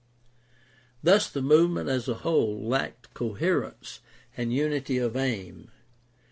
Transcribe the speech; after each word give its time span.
Thus 1.03 1.29
the 1.29 1.43
move 1.43 1.69
ment 1.69 1.87
as 1.87 2.07
a 2.07 2.15
whole 2.25 2.59
lacked 2.67 3.13
coherence 3.13 3.99
and 4.35 4.51
unity 4.51 4.97
of 4.97 5.15
aim. 5.15 5.69